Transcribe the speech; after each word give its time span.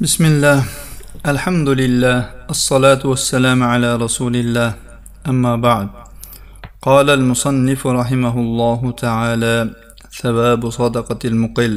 بسم 0.00 0.24
الله 0.24 0.64
الحمد 1.26 1.68
لله 1.68 2.16
الصلاة 2.50 3.02
والسلام 3.04 3.62
على 3.62 3.96
رسول 3.96 4.36
الله 4.36 4.74
أما 5.28 5.56
بعد 5.56 5.88
قال 6.82 7.10
المصنف 7.10 7.86
رحمه 7.86 8.34
الله 8.40 8.80
تعالى 8.92 9.56
ثواب 10.22 10.70
صدقة 10.70 11.18
المقل 11.24 11.74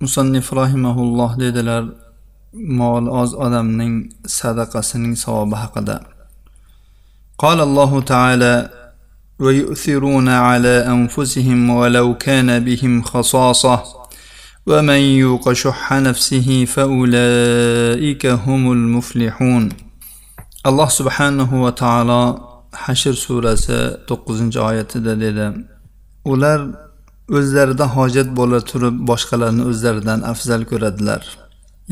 مصنف 0.00 0.54
رحمه 0.54 0.96
الله 1.02 1.30
dedilar 1.40 1.84
mol 2.52 3.08
oz 3.08 3.32
odamning 3.34 4.12
sadaqasining 4.28 5.16
savobi 5.16 5.56
haqida. 5.56 6.00
قال 7.38 7.60
الله 7.60 8.00
تعالى 8.00 8.70
ويؤثرون 9.40 10.28
على 10.28 10.84
أنفسهم 10.86 11.70
ولو 11.70 12.14
كان 12.14 12.64
بهم 12.64 13.02
خصاصة 13.02 14.05
ومن 14.67 15.01
يوق 15.23 15.53
شح 15.53 15.93
نفسه 15.93 16.65
فأولئك 16.65 18.25
هم 18.25 18.71
المفلحون 18.71 19.69
alloh 20.63 20.89
subhanahu 20.89 21.63
va 21.63 21.71
taolo 21.75 22.23
hashr 22.83 23.13
surasi 23.25 23.79
to'qqizinchi 24.09 24.59
oyatida 24.69 25.13
dedi 25.23 25.45
ular 26.33 26.59
o'zlarida 27.37 27.85
hojat 27.95 28.29
bo'la 28.39 28.59
turib 28.69 28.95
boshqalarni 29.11 29.63
o'zlaridan 29.71 30.19
afzal 30.31 30.61
ko'radilar 30.71 31.21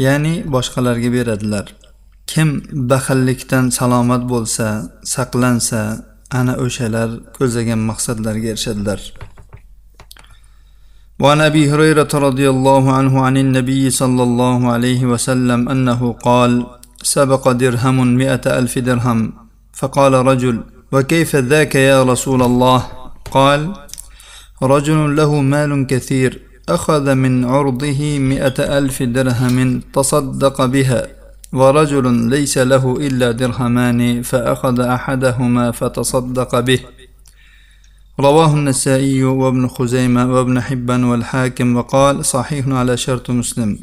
ya'ni 0.05 0.33
boshqalarga 0.55 1.09
beradilar 1.17 1.65
kim 2.31 2.49
baxillikdan 2.91 3.65
salomat 3.79 4.23
bo'lsa 4.33 4.67
saqlansa 5.15 5.81
ana 6.39 6.53
o'shalar 6.65 7.09
ko'zlagan 7.37 7.81
maqsadlariga 7.89 8.47
erishadilar 8.53 8.99
وعن 11.20 11.40
أبي 11.40 11.70
هريرة 11.70 12.08
رضي 12.14 12.50
الله 12.50 12.92
عنه 12.92 13.24
عن 13.24 13.36
النبي 13.36 13.90
صلى 13.90 14.22
الله 14.22 14.72
عليه 14.72 15.06
وسلم 15.06 15.68
أنه 15.68 16.12
قال 16.12 16.66
سبق 17.02 17.50
درهم 17.52 18.16
مئة 18.16 18.58
ألف 18.58 18.78
درهم. 18.78 19.32
فقال 19.72 20.12
رجل 20.12 20.60
وكيف 20.92 21.36
ذاك 21.36 21.74
يا 21.74 22.02
رسول 22.02 22.42
الله؟ 22.42 22.86
قال 23.30 23.72
رجل 24.62 25.16
له 25.16 25.40
مال 25.40 25.86
كثير 25.86 26.42
أخذ 26.68 27.14
من 27.14 27.44
عرضه 27.44 28.18
مئة 28.18 28.78
ألف 28.78 29.02
درهم 29.02 29.80
تصدق 29.92 30.64
بها 30.64 31.06
ورجل 31.52 32.14
ليس 32.30 32.58
له 32.58 32.96
إلا 33.00 33.30
درهمان 33.30 34.22
فأخذ 34.22 34.80
أحدهما 34.80 35.70
فتصدق 35.70 36.60
به. 36.60 36.80
رواه 38.19 38.53
النسائي 38.53 39.23
وابن 39.23 39.67
خزيمة 39.67 40.33
وابن 40.33 40.61
حبان 40.61 41.03
والحاكم 41.03 41.75
وقال 41.75 42.25
صحيح 42.25 42.67
على 42.67 42.97
شرط 42.97 43.29
مسلم 43.29 43.79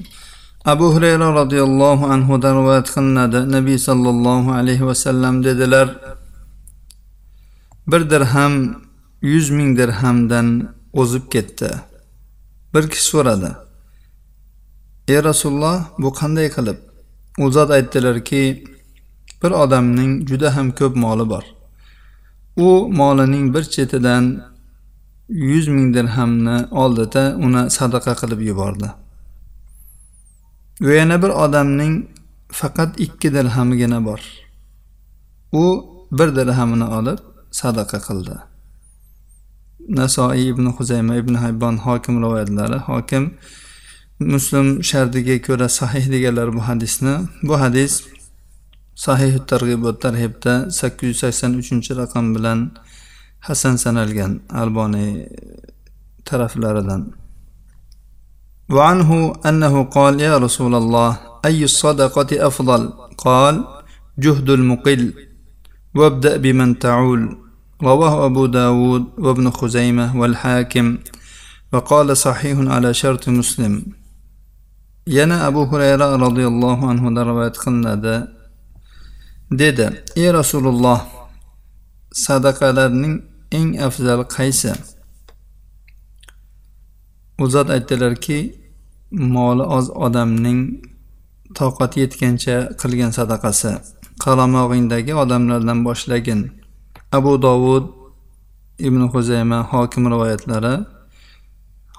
أبو 0.67 0.87
هريرة 0.93 1.29
رضي 1.41 1.63
الله 1.63 1.99
عنه 2.13 2.37
روايات 2.37 2.89
قلناد 2.95 3.35
نبي 3.37 3.79
صلى 3.79 4.09
الله 4.15 4.43
عليه 4.53 4.81
وسلم 4.83 5.45
dedilar 5.45 5.89
bir 7.87 8.11
dirham 8.11 8.83
yuz 9.23 9.51
ming 9.51 9.79
dirhamdan 9.79 10.75
o'zib 10.93 11.31
ketdi 11.33 11.71
bir 12.75 12.89
kishi 12.91 13.05
so'radi 13.05 13.51
ey 15.09 15.25
rasululloh 15.25 15.79
bu 15.99 16.09
qanday 16.21 16.49
qilib 16.57 16.79
u 17.39 17.51
zot 17.57 17.71
aytdilarki 17.77 18.43
bir 19.43 19.51
odamning 19.51 20.13
juda 20.29 20.57
ham 20.57 20.69
ko'p 20.79 20.97
moli 21.05 21.29
bor 21.33 21.45
U 22.68 22.70
molining 23.00 23.46
bir 23.56 23.64
chetidan 23.74 24.26
yuz 25.50 25.68
ming 25.68 25.90
dirhamni 25.96 26.58
oldida 26.84 27.24
uni 27.46 27.62
sadaqa 27.78 28.14
qilib 28.22 28.42
yubordi. 28.50 28.90
Va 30.86 30.94
yana 31.00 31.18
bir 31.24 31.32
odamning 31.44 31.94
faqat 32.60 33.00
ikki 33.06 33.34
dirhamigina 33.38 34.00
bor. 34.06 34.22
U 35.52 35.66
bir 36.18 36.30
dirhamini 36.36 36.88
olib 36.98 37.20
sadaqa 37.62 38.00
qildi. 38.08 38.36
Nasoiy 40.00 40.50
ibn 40.50 40.66
huzayma 40.78 41.16
ibn 41.22 41.34
haybon 41.44 41.76
hokim 41.86 42.16
rivoyatlari. 42.24 42.78
Hokim 42.90 43.24
muslim 44.20 44.68
shardiga 44.90 45.36
ko'ra 45.48 45.70
sahih 45.70 46.06
deganlar 46.14 46.54
bu 46.56 46.62
hadisni. 46.70 47.16
Bu 47.44 47.60
hadis 47.64 47.94
sahih 48.96 49.40
targ'ibot 49.50 50.02
tarhibda 50.02 50.72
sakkiz 50.72 51.08
yuz 51.10 51.20
sakson 51.24 51.52
uchinchi 51.62 51.92
raqam 52.02 52.36
bilan 52.36 52.60
hasan 53.40 53.76
sanalgan 53.76 54.42
alboniy 54.62 55.28
taraflaridan. 56.26 57.22
وعنه 58.72 59.34
أنه 59.46 59.84
قال 59.84 60.22
يا 60.22 60.38
رسول 60.38 60.76
الله 60.76 61.20
أي 61.46 61.64
الصدقة 61.64 62.48
أفضل 62.48 62.94
قال 63.18 63.56
جهد 64.20 64.50
المقل 64.50 65.14
وابدأ 65.96 66.38
بمن 66.38 66.80
تعول 66.80 67.38
رواه 67.84 68.26
أبو 68.26 68.46
داود 68.46 69.04
وابن 69.18 69.50
خزيمة 69.50 70.20
والحاكم 70.20 70.98
وقال 71.74 72.18
صحيح 72.18 72.58
على 72.60 72.94
شرط 72.94 73.30
مسلم 73.30 73.86
ينا 75.08 75.48
أبو 75.48 75.64
هريرة 75.64 76.16
رضي 76.16 76.48
الله 76.48 76.90
عنه 76.90 77.24
رواية 77.24 77.50
قلنا 77.50 77.96
dedi 79.52 79.88
ey 80.16 80.30
rasululloh 80.34 81.02
sadaqalarning 82.26 83.16
eng 83.52 83.70
afzali 83.88 84.26
qaysi? 84.36 84.72
U 87.42 87.44
zot 87.54 87.68
aytdilarki 87.76 88.40
moli 89.12 89.64
oz 89.78 89.86
odamning 90.06 90.60
toqati 91.58 91.98
yetgancha 92.04 92.58
qilgan 92.82 93.12
sadaqasi. 93.18 93.72
Qaramog'ingdagi 94.24 95.14
odamlardan 95.24 95.80
boshlagin. 95.88 96.42
Abu 97.18 97.32
dovud 97.46 97.86
ibn 98.88 99.02
huzayma 99.14 99.60
hokim 99.72 100.04
rivoyatlari 100.12 100.76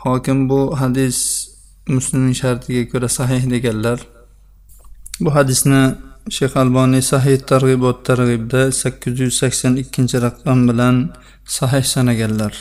hokim 0.04 0.38
bu 0.50 0.60
hadis 0.80 1.18
muslimning 1.94 2.36
shartiga 2.42 2.82
ko'ra 2.92 3.08
sahih 3.18 3.42
deganlar. 3.52 3.98
Bu 5.20 5.30
hadisni 5.36 5.82
shayx 6.30 6.56
alboniy 6.56 7.02
sahih 7.02 7.38
targ'ibot 7.50 8.04
targ'ibda 8.08 8.72
sakkiz 8.72 9.20
yuz 9.20 9.34
sakson 9.40 9.74
ikkinchi 9.82 10.16
raqam 10.26 10.68
bilan 10.68 10.96
sahih 11.46 11.84
sanaganlar. 11.94 12.52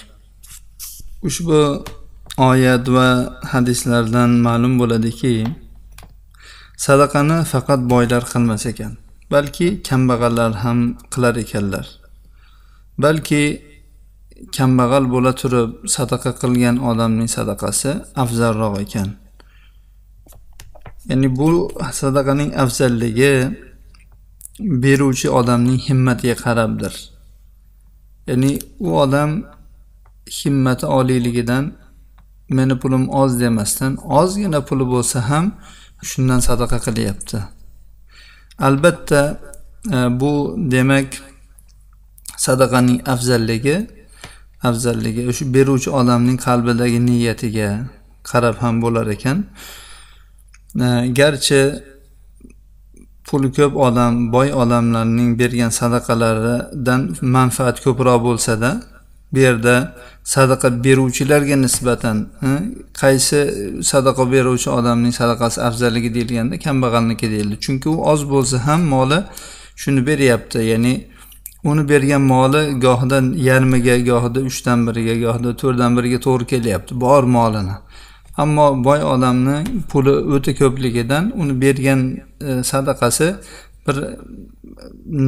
Ushbu 1.28 1.86
oyat 2.38 2.86
va 2.96 3.08
hadislardan 3.52 4.30
ma'lum 4.46 4.74
bo'ladiki 4.82 5.34
sadaqani 6.86 7.38
faqat 7.52 7.82
boylar 7.94 8.24
qilmas 8.32 8.66
ekan 8.72 8.94
balki 9.34 9.68
kambag'allar 9.88 10.52
ham 10.64 10.80
qilar 11.14 11.36
ekanlar. 11.44 11.86
Balki 13.04 13.44
kambag'al 14.58 15.06
bo'la 15.14 15.34
turib 15.42 15.70
sadaqa 15.96 16.32
qilgan 16.42 16.76
odamning 16.90 17.30
sadaqasi 17.38 17.92
afzalroq 18.24 18.76
ekan. 18.86 19.21
Ya'ni 21.10 21.28
bu 21.36 21.72
sadaqaning 21.92 22.52
afzalligi 22.64 23.34
beruvchi 24.60 25.30
odamning 25.30 25.80
himmatiga 25.88 26.36
qarabdir. 26.36 26.94
Ya'ni 28.28 28.60
u 28.80 29.00
odam 29.04 29.32
himmati 30.38 30.86
oliyligidan 30.86 31.74
meni 32.50 32.80
pulim 32.80 33.10
oz 33.10 33.40
demasdan 33.42 33.98
ozgina 34.20 34.60
puli 34.68 34.86
bo'lsa 34.94 35.30
ham 35.30 35.46
shundan 36.10 36.40
sadaqa 36.40 36.78
qilyapti. 36.86 37.38
Albatta 38.68 39.22
e, 39.96 39.98
bu 40.20 40.32
demak 40.74 41.10
sadaqaning 42.46 43.00
afzalligi 43.14 43.78
afzalligi 44.70 45.22
o'sha 45.30 45.46
beruvchi 45.56 45.90
odamning 46.00 46.38
qalbidagi 46.48 47.00
niyatiga 47.10 47.70
qarab 48.30 48.56
ham 48.64 48.76
bo'lar 48.84 49.08
ekan. 49.16 49.38
Garchi 51.20 51.62
puli 53.26 53.52
ko'p 53.58 53.76
odam 53.76 54.32
boy 54.34 54.54
odamlarning 54.54 55.40
bergan 55.40 55.70
sadaqalaridan 55.70 57.02
manfaat 57.22 57.78
ko'proq 57.86 58.20
bo'lsada 58.28 58.70
bu 59.34 59.40
yerda 59.40 59.76
sadaqa 60.24 60.84
beruvchilarga 60.84 61.56
nisbatan 61.56 62.18
qaysi 63.02 63.40
sadaqa 63.92 64.32
beruvchi 64.32 64.70
odamning 64.70 65.14
sadaqasi 65.22 65.62
afzalligi 65.62 66.14
deyilganda 66.14 66.60
kambag'alniki 66.60 67.28
deyildi. 67.34 67.56
Chunki 67.66 67.90
u 67.90 67.98
oz 68.12 68.22
bo'lsa 68.34 68.58
ham 68.68 68.82
moli 68.82 69.20
shuni 69.76 70.02
beryapti 70.08 70.60
ya'ni 70.72 70.94
uni 71.64 71.90
bergan 71.90 72.22
moli 72.22 72.62
gohida 72.86 73.18
yarmiga 73.50 73.98
gohida 74.10 74.40
uchdan 74.50 74.80
biriga 74.88 75.16
gohida 75.26 75.52
to'rtdan 75.62 75.92
biriga 75.98 76.20
to'g'ri 76.28 76.46
kelyapti 76.54 77.02
bor 77.02 77.24
molini. 77.24 77.76
Ammo 78.44 78.84
boy 78.84 79.02
odamni 79.14 79.58
puli 79.92 80.14
o'ta 80.36 80.52
ko'pligidan 80.62 81.32
uni 81.42 81.54
bergan 81.62 82.02
e, 82.48 82.64
sadaqasi 82.72 83.28
bir 83.88 83.98
e, 84.04 84.10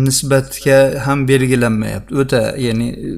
nisbatga 0.06 0.78
ham 1.06 1.28
belgilanmayapti. 1.28 2.12
O'ta 2.22 2.42
ya'ni 2.66 2.88
e, 2.90 3.10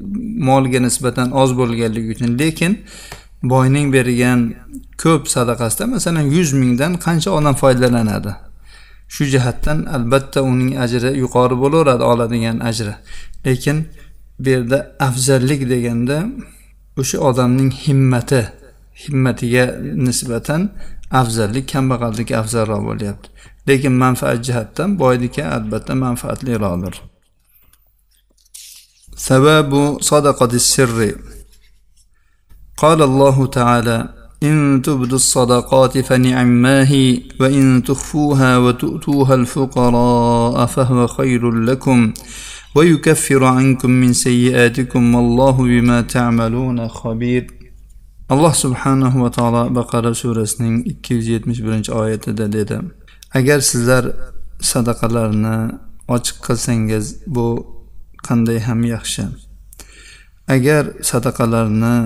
molga 0.48 0.80
nisbatan 0.86 1.28
oz 1.42 1.50
bo'lganligi 1.60 2.08
uchun. 2.14 2.38
Lekin 2.38 2.72
boyning 3.42 3.92
bergan 3.96 4.40
ko'p 5.02 5.22
sadaqasida 5.36 5.84
masalan 5.94 6.26
yuz 6.36 6.52
mingdan 6.52 6.92
qancha 7.06 7.30
odam 7.38 7.54
foydalanadi? 7.62 8.32
Shu 9.14 9.24
jihatdan 9.32 9.78
albatta 9.96 10.40
uning 10.50 10.70
ajri 10.84 11.10
yuqori 11.22 11.56
bo'laveradi 11.62 12.04
oladigan 12.12 12.58
ajri. 12.70 12.94
Lekin 13.46 13.76
bu 14.38 14.48
yerda 14.48 14.78
afzallik 15.00 15.62
deganda 15.72 16.16
o'sha 17.00 17.18
odamning 17.28 17.70
himmati 17.84 18.42
himmatiga 19.02 19.64
nisbatan 20.06 20.62
afzallik 21.20 21.66
kambag'allik 21.72 22.30
afzalroq 22.40 22.82
bo'lyapti 22.88 23.28
lekin 23.68 23.94
manfaat 24.04 24.38
jihatdan 24.46 24.90
boyniki 25.02 25.42
albatta 25.56 25.94
manfaatliroqdir 26.04 26.94
sababu 29.28 29.82
sadaqati 30.10 30.58
sirri 30.72 31.12
قال 32.84 33.02
الله 33.02 33.46
تعالى 33.46 34.08
إن 34.42 34.82
تبدوا 34.82 35.16
الصدقات 35.16 35.98
فنعما 35.98 36.88
هي 36.90 37.22
وإن 37.40 37.82
تخفوها 37.82 38.58
وتؤتوها 38.58 39.34
الفقراء 39.34 40.66
فهو 40.66 41.06
خير 41.06 41.50
لكم 41.50 42.12
ويكفر 42.74 43.44
عنكم 43.44 43.90
من 43.90 44.12
سيئاتكم 44.12 45.14
والله 45.14 45.52
بما 45.52 46.00
تعملون 46.00 46.88
خبير 46.88 47.55
alloh 48.28 48.54
subhanahu 48.64 49.22
va 49.24 49.30
taolo 49.30 49.62
baqara 49.78 50.14
surasining 50.14 50.76
ikki 50.92 51.14
yuz 51.14 51.26
yetmish 51.34 51.60
birinchi 51.66 51.92
oyatida 51.92 52.52
dedi 52.52 52.76
agar 53.38 53.60
sizlar 53.70 54.04
sadaqalarni 54.72 55.56
ochiq 56.16 56.36
qilsangiz 56.46 57.06
bu 57.26 57.46
qanday 58.26 58.58
ham 58.66 58.80
yaxshi. 58.94 59.24
Agar 60.54 60.84
sadaqalarni 61.10 61.96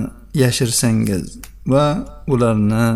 yashirsangiz 0.42 1.24
va 1.72 1.86
ularni 2.32 2.86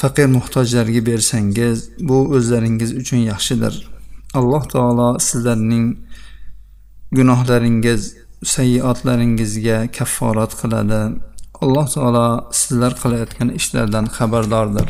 faqir 0.00 0.26
muhtojlarga 0.36 1.00
bersangiz 1.10 1.78
bu 2.08 2.18
o'zlaringiz 2.36 2.90
uchun 3.00 3.20
yaxshidir. 3.32 3.74
Alloh 4.38 4.64
taolo 4.74 5.08
sizlarning 5.28 5.86
gunohlaringiz 7.18 8.02
sayyiotlaringizga 8.54 9.78
kafforat 9.96 10.52
qiladi. 10.60 11.00
alloh 11.64 11.86
taolo 11.94 12.26
sizlar 12.60 12.92
qilayotgan 13.02 13.48
ishlardan 13.58 14.04
xabardordir. 14.16 14.88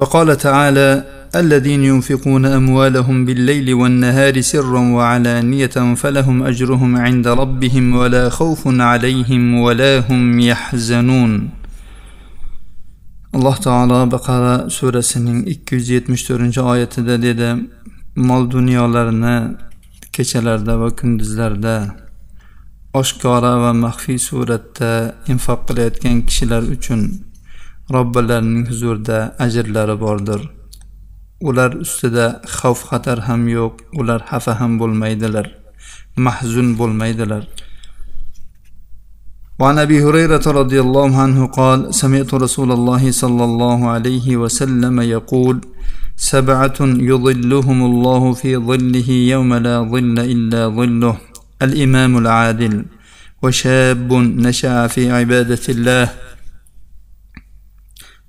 وقال 0.00 0.36
تعالى 0.36 0.88
الذين 1.34 1.84
ينفقون 1.84 2.44
أموالهم 2.46 3.24
بالليل 3.26 3.74
والنهار 3.74 4.40
سرا 4.40 4.82
وعلانية 4.96 5.76
فلهم 6.02 6.42
أجرهم 6.42 6.96
عند 6.96 7.26
ربهم 7.28 7.96
ولا 7.96 8.28
خوف 8.28 8.62
عليهم 8.66 9.42
ولا 9.54 9.92
هم 10.08 10.40
يحزنون. 10.40 11.32
الله 13.34 13.56
تعالى 13.56 14.06
بقرة 14.06 14.68
سورة 14.68 15.00
سنة 15.00 15.32
274 15.32 16.72
آية 16.74 16.84
دا 17.40 17.62
مال 18.16 18.48
دنيا 18.48 18.86
لرنا 18.86 19.58
كشلر 20.12 20.56
دا 20.56 20.74
وكندز 20.74 21.40
oshkora 23.01 23.53
va 23.63 23.71
maxfiy 23.83 24.19
suratda 24.27 24.91
infoq 25.31 25.59
qilayotgan 25.67 26.17
kishilar 26.27 26.63
uchun 26.75 27.01
robbilarining 27.95 28.65
huzurida 28.71 29.19
ajrlari 29.45 29.95
bordir 30.05 30.41
ular 31.49 31.71
ustida 31.85 32.25
xavf 32.57 32.81
xatar 32.89 33.19
ham 33.27 33.41
yo'q 33.57 33.73
ular 34.01 34.19
xafa 34.29 34.53
ham 34.59 34.71
bo'lmaydilar 34.81 35.47
mahzun 36.25 36.67
bo'lmaydilar 36.79 37.43
وعن 39.59 39.77
ابي 39.85 39.97
هريره 40.05 40.45
رضي 40.61 40.79
الله 40.85 41.11
عنه 41.23 41.39
قال 41.59 41.79
سمعت 42.01 42.31
رسول 42.45 42.69
الله 42.77 43.03
صلى 43.11 43.43
الله 43.49 43.79
عليه 43.95 44.27
وسلم 44.41 44.95
يقول 45.15 45.55
سبعه 46.31 46.79
يظلهم 47.11 47.79
الله 47.89 48.33
في 48.33 48.51
ظله 48.69 49.09
يوم 49.33 49.51
لا 49.67 49.75
ظل 49.93 50.17
الا 50.33 50.61
ظله 50.77 51.15
الإمام 51.62 52.18
العادل 52.18 52.84
وشاب 53.42 54.12
نشأ 54.12 54.86
في 54.86 55.10
عبادة 55.12 55.60
الله 55.68 56.08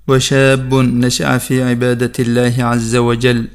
وشاب 0.08 0.74
نشأ 0.74 1.38
في 1.38 1.62
عبادة 1.62 2.12
الله 2.18 2.54
عز 2.58 2.96
وجل 2.96 3.48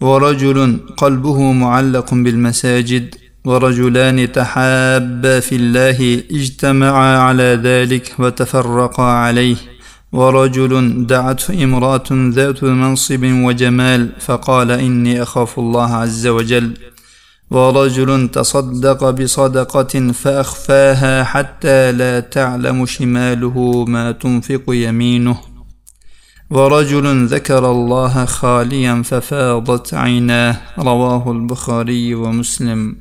ورجل 0.00 0.80
قلبه 0.96 1.52
معلق 1.52 2.14
بالمساجد 2.14 3.14
ورجلان 3.44 4.32
تحابا 4.32 5.40
في 5.40 5.56
الله 5.56 6.22
اجتمعا 6.30 7.16
على 7.18 7.60
ذلك 7.62 8.14
وتفرقا 8.18 9.02
عليه 9.02 9.56
ورجل 10.12 11.06
دعته 11.06 11.64
امرأة 11.64 12.08
ذات 12.10 12.64
منصب 12.64 13.24
وجمال 13.24 14.12
فقال 14.20 14.70
إني 14.70 15.22
أخاف 15.22 15.58
الله 15.58 15.94
عز 15.94 16.26
وجل. 16.26 16.74
ورجل 17.50 18.28
تصدق 18.28 19.10
بصدقة 19.10 20.12
فأخفاها 20.12 21.24
حتى 21.24 21.92
لا 21.92 22.20
تعلم 22.20 22.86
شماله 22.86 23.84
ما 23.84 24.12
تنفق 24.12 24.62
يمينه. 24.68 25.36
ورجل 26.50 27.26
ذكر 27.26 27.70
الله 27.70 28.24
خاليا 28.24 29.02
ففاضت 29.02 29.94
عيناه. 29.94 30.56
رواه 30.78 31.32
البخاري 31.32 32.14
ومسلم. 32.14 32.96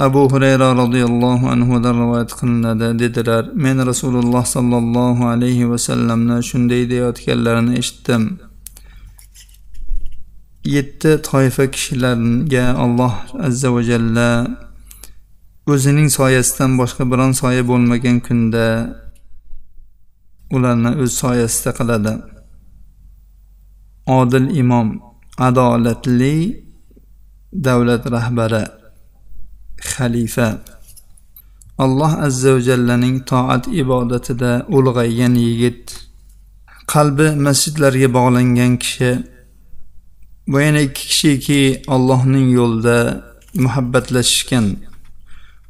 أبو 0.00 0.26
هريرة 0.26 0.72
رضي 0.72 1.04
الله 1.04 1.48
عنه 1.48 1.78
در 1.78 1.94
رواية 1.94 2.26
قلنا 2.26 2.74
من 3.54 3.80
رسول 3.80 4.16
الله 4.24 4.42
صلى 4.42 4.78
الله 4.78 5.24
عليه 5.24 5.64
وسلم 5.64 6.18
ناشن 6.26 6.68
ديدي 6.68 7.08
اشتم. 7.78 8.53
Yetti 10.64 11.20
toifa 11.22 11.64
kishilarga 11.74 12.64
alloh 12.84 13.14
azza 13.46 13.68
va 13.74 13.82
jalla 13.90 14.28
o'zining 15.72 16.08
soyasidan 16.18 16.70
boshqa 16.80 17.04
biron 17.10 17.32
soya 17.40 17.62
bo'lmagan 17.70 18.16
kunda 18.26 18.66
ularni 20.54 20.90
o'z 21.02 21.12
soyasida 21.22 21.70
qiladi. 21.78 22.12
Odil 24.18 24.48
imom 24.62 24.88
adolatli 25.48 26.36
davlat 27.66 28.04
rahbari 28.16 28.64
xalifa. 29.92 30.48
Alloh 31.84 32.12
azza 32.26 32.50
va 32.54 32.60
jallaning 32.68 33.16
toat 33.30 33.64
ibodatida 33.82 34.52
ulg'aygan 34.76 35.34
yigit 35.46 35.84
qalbi 36.92 37.28
masjidlarga 37.46 38.08
bog'langan 38.16 38.72
kishi 38.82 39.10
bu 40.48 40.60
yana 40.60 40.80
ikki 40.80 41.06
kishiki 41.08 41.82
allohning 41.88 42.48
yo'lida 42.58 43.24
muhabbatlashishgan. 43.54 44.76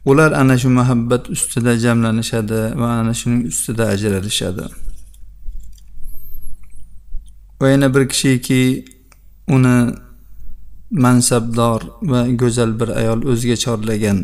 Ular 0.04 0.32
ana 0.32 0.58
shu 0.58 0.68
muhabbat 0.70 1.30
ustida 1.30 1.78
jamlanishadi 1.84 2.60
va 2.80 2.88
ana 3.00 3.14
shuning 3.14 3.42
ustida 3.52 3.84
ajralishadi. 3.94 4.64
Va 7.60 7.68
yana 7.68 7.94
bir 7.94 8.08
kishiki 8.08 8.84
uni 9.48 9.76
mansabdor 10.90 11.80
va 12.02 12.20
go'zal 12.40 12.80
bir 12.80 12.88
ayol 13.00 13.20
o'ziga 13.30 13.56
chorlagan. 13.64 14.18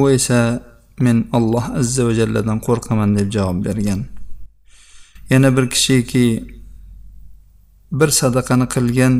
U 0.00 0.10
esa 0.10 0.40
men 1.00 1.18
alloh 1.32 1.64
azza 1.80 2.02
va 2.06 2.12
jalladan 2.20 2.58
qo'rqaman 2.66 3.10
deb 3.18 3.28
javob 3.36 3.64
bergan. 3.64 4.00
Yana 5.30 5.56
bir 5.56 5.66
kishiki 5.74 6.26
bir 7.92 8.08
sadaqani 8.20 8.66
qilgan 8.74 9.14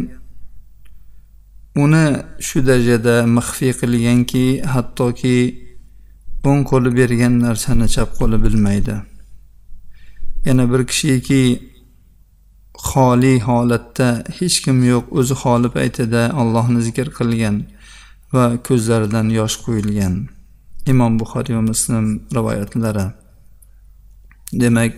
uni 1.83 2.05
shu 2.47 2.59
darajada 2.67 3.15
maxfiy 3.37 3.73
qilganki 3.81 4.47
hattoki 4.73 5.39
o'ng 6.49 6.63
qo'li 6.71 6.91
bergan 6.99 7.35
narsani 7.47 7.87
chap 7.95 8.11
qo'li 8.19 8.37
bilmaydi. 8.45 8.97
Yana 10.47 10.65
bir 10.73 10.83
kishiki 10.91 11.43
xoli 12.89 13.35
holatda 13.49 14.09
hech 14.39 14.57
kim 14.65 14.79
yo'q 14.93 15.05
o'zi 15.19 15.35
xoli 15.43 15.69
paytida 15.77 16.23
allohni 16.41 16.81
zikr 16.87 17.09
qilgan 17.19 17.57
va 18.35 18.45
ko'zlaridan 18.67 19.27
yosh 19.39 19.57
quyilgan. 19.65 20.15
Imom 20.93 21.13
buxoriy 21.21 21.55
va 21.59 21.65
muslim 21.73 22.07
rivoyatlari. 22.37 23.07
Demak 24.63 24.95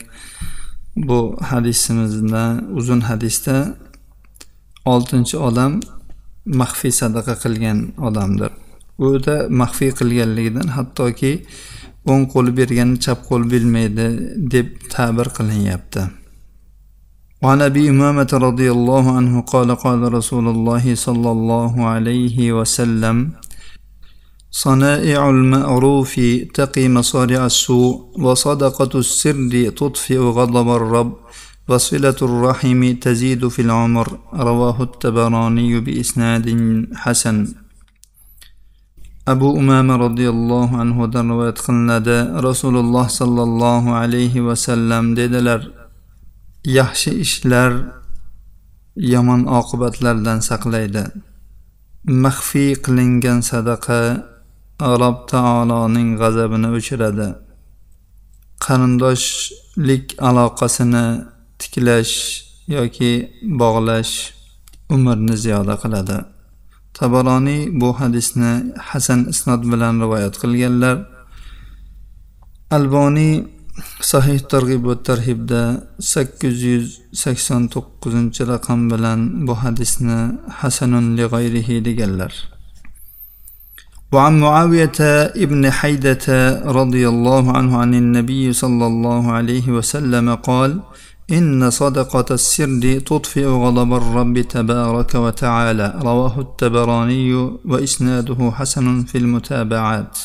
bu 1.09 1.19
hadisimizda 1.51 2.45
uzun 2.79 3.01
hadisda 3.09 3.57
oltinchi 4.93 5.37
odam 5.49 5.73
maxfiy 6.62 6.94
sadaqa 7.02 7.34
qilgan 7.44 7.78
odamdir 8.08 8.52
uda 9.10 9.36
maxfiy 9.62 9.92
qilganligidan 10.00 10.68
hattoki 10.78 11.32
o'ng 12.12 12.24
qo'li 12.34 12.52
berganni 12.60 12.98
chap 13.04 13.20
qo'l 13.30 13.44
bilmaydi 13.52 14.08
deb 14.54 14.68
ta'bir 14.94 15.28
qilinyapti 15.38 16.04
وعن 17.44 17.62
ابي 17.62 17.90
امامه 17.90 18.32
رضي 18.48 18.72
الله 18.72 19.06
عنه 19.18 19.42
قال 19.42 19.70
قال 19.76 20.14
رسول 20.14 20.46
الله 20.48 20.96
صلى 20.96 21.30
الله 21.32 21.74
عليه 21.94 22.38
وسلم 22.58 23.18
صنائع 24.52 25.30
المعروف 25.30 26.14
تقي 26.54 26.86
مصارع 26.98 27.46
السوء 27.46 27.94
وصدقة 28.26 29.00
السر 29.00 29.70
تطفئ 29.70 30.18
غضب 30.38 30.68
الرب 30.70 31.12
وصلة 31.68 32.20
الرحم 32.22 32.94
تزيد 32.94 33.48
في 33.48 33.62
العمر 33.62 34.08
رواه 34.34 34.78
التبراني 34.84 35.80
بإسناد 35.80 36.46
حسن 36.96 37.38
abu 39.28 39.54
umama 39.54 40.00
roziyallohu 40.00 40.78
anhudan 40.84 41.30
rivoyat 41.30 41.60
qilinadi 41.66 42.18
rasululloh 42.48 43.06
sollallohu 43.20 43.94
alayhi 44.02 44.46
vasallam 44.48 45.16
dedilar 45.16 45.62
yaxshi 46.66 47.12
ishlar 47.26 47.72
yomon 49.14 49.42
oqibatlardan 49.60 50.40
saqlaydi 50.50 51.04
maxfiy 52.24 52.72
qilingan 52.86 53.40
sadaqa 53.52 54.02
rob 55.02 55.18
taoloning 55.34 56.10
g'azabini 56.22 56.70
o'chiradi 56.78 57.28
qarindoshlik 58.66 60.06
aloqasini 60.30 61.06
tiklash 61.62 62.16
yoki 62.76 63.12
bog'lash 63.62 64.14
umrni 64.96 65.36
ziyoda 65.44 65.76
qiladi 65.84 66.18
tabaroniy 66.98 67.62
bu 67.82 67.90
hadisni 68.00 68.52
hasan 68.90 69.20
isnod 69.34 69.62
bilan 69.72 69.94
rivoyat 70.04 70.36
qilganlar 70.42 70.98
alboniy 72.78 73.34
sahih 74.12 74.40
targ'ib 74.52 74.82
va 74.90 74.96
tarhibda 75.10 75.62
sakkiz 76.14 76.56
yuz 76.70 76.88
sakson 77.24 77.62
to'qqizinchi 77.74 78.42
raqam 78.54 78.80
bilan 78.92 79.20
bu 79.48 79.54
hadisni 79.64 80.20
hasanun 80.60 81.06
li 81.18 81.26
g'ayrihi 81.34 81.76
deganlar 81.88 82.34
وعن 84.16 84.34
معاوية 84.40 85.00
ابن 85.46 85.72
حيدة 85.80 86.26
رضي 86.80 87.04
الله 87.14 87.44
عنه 87.58 87.72
عن 87.78 87.92
النبي 88.02 88.54
صلى 88.54 88.86
الله 88.92 89.24
عليه 89.32 89.66
وسلم 89.78 90.36
قال 90.36 90.72
إن 91.31 91.71
صدقة 91.71 92.35
السر 92.35 92.99
تطفئ 92.99 93.47
غضب 93.47 93.93
الرب 93.95 94.41
تبارك 94.41 95.15
وتعالى. 95.15 96.01
رواه 96.09 96.41
التبراني 96.41 97.35
وإسناده 97.65 98.51
حسن 98.59 99.05
في 99.05 99.19
المتابعات. 99.19 100.19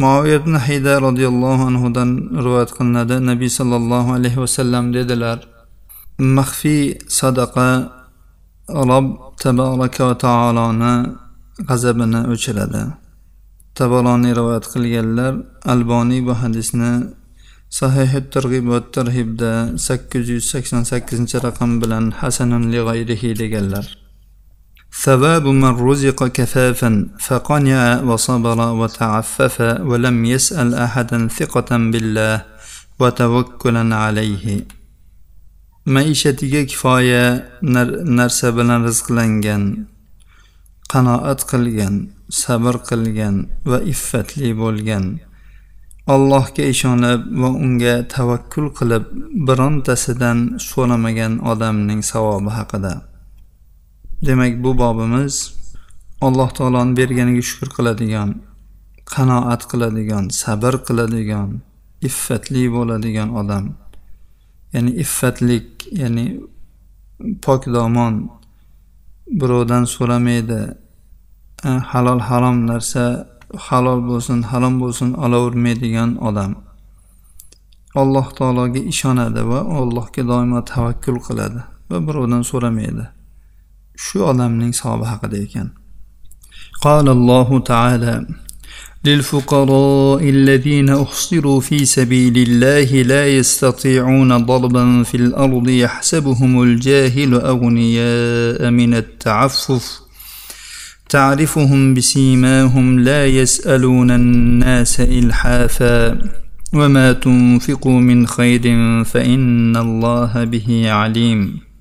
معاوية 0.00 0.36
بن 0.36 0.58
حيدة 0.58 0.98
رضي 0.98 1.28
الله 1.28 1.66
عنه 1.66 1.88
دن 1.88 2.28
رواية 2.34 2.64
قلنا 2.64 3.02
النبي 3.02 3.48
صلى 3.48 3.76
الله 3.76 4.12
عليه 4.12 4.38
وسلم 4.38 4.84
sadaqa 7.08 7.92
rob 8.68 9.06
taboraka 9.38 10.04
va 10.08 10.14
taoloni 10.24 10.92
g'azabini 11.68 12.20
o'chiradi 12.32 12.82
taboloniy 13.78 14.32
rivoyat 14.38 14.66
qilganlar 14.72 15.32
alboniy 15.72 16.20
bu 16.26 16.32
hadisni 16.42 16.92
صحيح 17.80 18.14
الترغيب 18.14 18.68
والترهيب 18.68 19.36
دا 19.36 19.76
888 19.76 21.26
رقم 21.44 21.80
بلان 21.80 22.12
حسن 22.12 22.70
لغيره 22.70 23.22
لجلر. 23.38 23.86
ثواب 25.04 25.44
من 25.46 25.72
رزق 25.88 26.26
كفافا 26.26 27.08
فقنع 27.26 28.00
وصبر 28.02 28.58
وتعفف 28.80 29.56
ولم 29.90 30.24
يسأل 30.24 30.74
أحدا 30.74 31.28
ثقة 31.28 31.70
بالله 31.92 32.36
وتوكلا 33.00 33.96
عليه. 33.96 34.66
معيشتك 35.86 36.66
كفاية 36.66 37.24
نرس 38.16 38.44
بلان 38.44 38.84
رزق 38.84 39.12
لنجن 39.12 39.84
قناعة 40.90 41.40
قلجن 41.50 41.94
صبر 42.28 42.76
قلجن 42.76 43.36
وإفت 43.66 44.38
لي 44.38 44.52
بولجن 44.52 45.06
allohga 46.14 46.64
ishonib 46.72 47.20
va 47.40 47.50
unga 47.64 47.94
tavakkul 48.14 48.66
qilib 48.78 49.04
birontasidan 49.48 50.38
so'ramagan 50.68 51.32
odamning 51.52 52.00
savobi 52.12 52.50
haqida. 52.58 52.94
Demak 54.26 54.54
bu 54.64 54.70
bobimiz 54.82 55.34
alloh 56.26 56.50
taoloni 56.58 56.92
berganiga 56.98 57.42
shukur 57.48 57.68
qiladigan 57.76 58.30
qanoat 59.14 59.62
qiladigan 59.70 60.24
sabr 60.42 60.74
qiladigan 60.86 61.48
iffatli 62.08 62.64
bo'ladigan 62.76 63.28
odam. 63.40 63.64
Ya'ni 64.74 64.92
iffatlik 65.04 65.68
ya'ni 66.02 66.26
pokdomon 67.44 68.14
birovdan 69.40 69.84
so'ramaydi 69.94 70.60
halol 71.90 72.20
harom 72.28 72.58
narsa 72.70 73.04
halol 73.67 74.01
bo'lsin 74.09 74.39
harom 74.51 74.75
bo'lsin 74.83 75.09
olavermaydigan 75.25 76.11
odam 76.29 76.51
alloh 78.01 78.27
taologa 78.39 78.81
ishonadi 78.93 79.41
va 79.51 79.59
allohga 79.81 80.21
doimo 80.31 80.59
tavakkul 80.73 81.19
qiladi 81.27 81.59
va 81.89 81.97
birovdan 82.07 82.43
so'ramaydi 82.51 83.05
shu 84.05 84.17
odamning 84.31 84.73
savobi 84.81 85.05
haqida 85.13 85.37
ekan 85.47 85.69
قال 86.87 87.09
الله 87.09 87.59
تعالى 87.59 88.27
للفقراء 89.05 90.29
الذين 90.29 90.89
احصروا 90.89 91.59
في 91.59 91.85
سبيل 91.85 92.37
الله 92.37 93.01
لا 93.01 93.27
يستطيعون 93.37 94.45
ضربا 94.45 95.03
في 95.03 95.17
الارض 95.17 95.69
يحسبهم 95.69 96.63
الجاهل 96.63 97.33
اغنياء 97.33 98.69
من 98.69 98.93
التعفف 98.93 100.01
تعرفهم 101.09 101.93
بسيماهم 101.93 102.99
لا 102.99 103.27
يسألون 103.27 104.11
الناس 104.11 104.99
إلحافا 104.99 106.17
وما 106.73 107.13
تنفقوا 107.13 107.99
من 107.99 108.27
خير 108.27 108.63
فإن 109.03 109.77
الله 109.77 110.43
به 110.43 110.91
عليم 110.91 111.71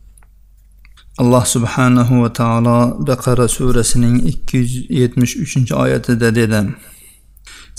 alloh 1.21 1.45
subhanahu 1.45 2.23
va 2.23 2.31
taolo 2.33 2.97
baqara 3.09 3.45
surasining 3.49 4.17
ikki 4.31 4.57
yuz 4.57 4.73
yetmish 5.01 5.35
uchinchi 5.45 5.75
oyatida 5.75 6.29
dedi 6.39 6.61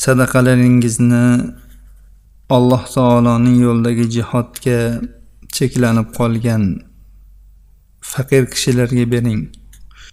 sadaqalaringizni 0.04 1.26
alloh 2.58 2.84
taoloning 2.96 3.58
yo'lidagi 3.66 4.06
jihodga 4.16 4.80
cheklanib 5.56 6.08
qolgan 6.20 6.64
faqir 8.12 8.44
kishilarga 8.54 9.06
bering 9.14 9.42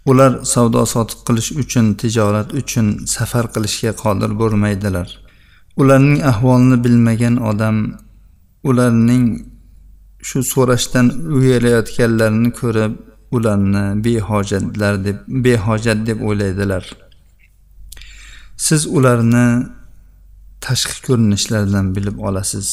Ular 0.05 0.31
savdo 0.53 0.81
sotiq 0.93 1.19
qilish 1.27 1.51
uchun 1.61 1.85
tijorat 2.01 2.49
uchun 2.61 2.87
safar 3.15 3.45
qilishga 3.55 3.91
qodir 4.03 4.31
bo'lmaydilar. 4.41 5.07
Ularning 5.81 6.19
ahvolini 6.31 6.77
bilmagan 6.85 7.35
odam 7.51 7.77
ularning 8.69 9.25
shu 10.27 10.39
so'rashdan 10.53 11.07
uyalayotganlarini 11.37 12.51
ko'rib 12.59 12.93
ularni 13.35 13.83
behojatlar 14.05 14.93
deb 15.05 15.17
behojat 15.45 15.99
deb 16.07 16.19
o'ylaydilar. 16.27 16.83
Siz 18.65 18.81
ularni 18.97 19.47
tashqi 20.65 20.97
ko'rinishlaridan 21.07 21.95
bilib 21.95 22.17
olasiz. 22.27 22.67